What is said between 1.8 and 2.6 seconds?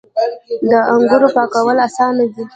اسانه دي.